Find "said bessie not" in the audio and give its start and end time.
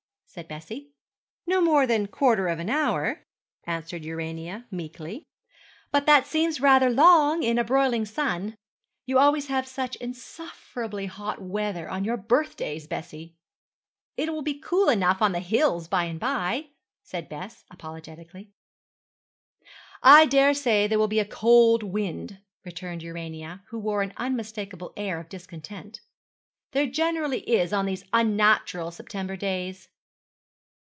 0.33-1.65